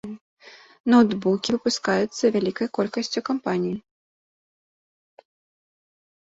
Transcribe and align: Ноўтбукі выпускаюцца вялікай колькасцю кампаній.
Ноўтбукі 0.93 1.49
выпускаюцца 1.57 2.25
вялікай 2.37 2.67
колькасцю 2.79 3.25
кампаній. 3.29 3.79